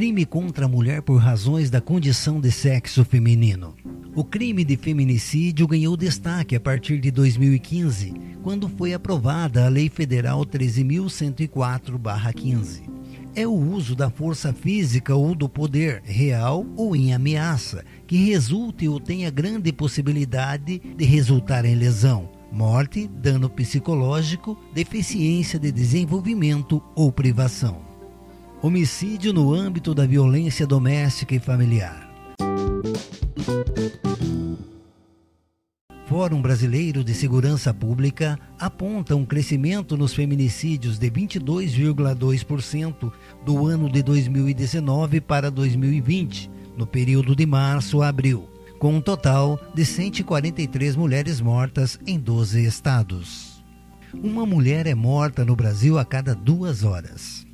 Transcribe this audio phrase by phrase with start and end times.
[0.00, 3.74] crime contra a mulher por razões da condição de sexo feminino.
[4.14, 9.90] O crime de feminicídio ganhou destaque a partir de 2015, quando foi aprovada a Lei
[9.90, 12.88] Federal 13.104-15.
[13.36, 18.88] É o uso da força física ou do poder, real ou em ameaça, que resulte
[18.88, 27.12] ou tenha grande possibilidade de resultar em lesão, morte, dano psicológico, deficiência de desenvolvimento ou
[27.12, 27.89] privação.
[28.62, 32.06] Homicídio no âmbito da violência doméstica e familiar.
[36.04, 43.10] Fórum Brasileiro de Segurança Pública aponta um crescimento nos feminicídios de 22,2%
[43.46, 48.46] do ano de 2019 para 2020, no período de março a abril,
[48.78, 53.64] com um total de 143 mulheres mortas em 12 estados.
[54.12, 57.48] Uma mulher é morta no Brasil a cada duas horas.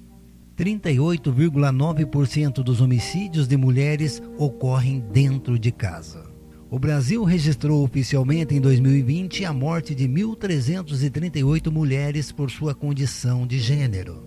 [0.56, 6.24] 38,9% dos homicídios de mulheres ocorrem dentro de casa.
[6.70, 13.58] O Brasil registrou oficialmente em 2020 a morte de 1.338 mulheres por sua condição de
[13.58, 14.26] gênero.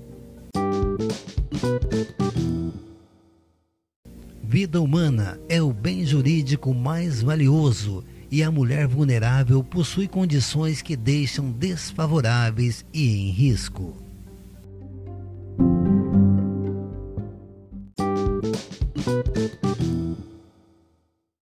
[4.42, 10.96] Vida humana é o bem jurídico mais valioso e a mulher vulnerável possui condições que
[10.96, 14.09] deixam desfavoráveis e em risco.